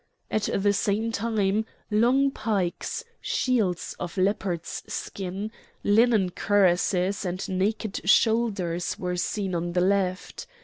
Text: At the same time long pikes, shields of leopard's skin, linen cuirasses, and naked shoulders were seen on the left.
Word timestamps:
At 0.31 0.49
the 0.51 0.73
same 0.73 1.11
time 1.11 1.63
long 1.91 2.31
pikes, 2.31 3.03
shields 3.21 3.95
of 3.99 4.17
leopard's 4.17 4.81
skin, 4.87 5.51
linen 5.83 6.31
cuirasses, 6.31 7.23
and 7.23 7.47
naked 7.47 8.09
shoulders 8.09 8.97
were 8.97 9.15
seen 9.17 9.53
on 9.53 9.73
the 9.73 9.81
left. 9.81 10.47